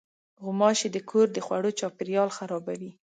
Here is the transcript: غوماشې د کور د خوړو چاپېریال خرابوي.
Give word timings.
غوماشې 0.43 0.87
د 0.91 0.97
کور 1.09 1.27
د 1.33 1.37
خوړو 1.45 1.71
چاپېریال 1.79 2.29
خرابوي. 2.37 2.91